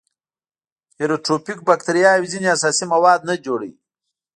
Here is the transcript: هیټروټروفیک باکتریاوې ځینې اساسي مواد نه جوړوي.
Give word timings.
هیټروټروفیک 0.99 1.59
باکتریاوې 1.67 2.27
ځینې 2.33 2.47
اساسي 2.55 2.85
مواد 2.93 3.19
نه 3.29 3.33
جوړوي. 3.45 3.73